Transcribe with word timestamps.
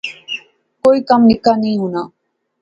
کوئی 0.83 0.99
کم 1.09 1.21
نکا 1.29 1.53
نی 1.61 1.71
ہونا 1.79 2.01